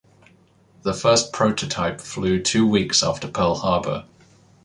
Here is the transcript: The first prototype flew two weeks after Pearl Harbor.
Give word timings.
The 0.81 0.95
first 0.95 1.31
prototype 1.31 2.01
flew 2.01 2.41
two 2.41 2.65
weeks 2.67 3.03
after 3.03 3.27
Pearl 3.27 3.53
Harbor. 3.53 4.05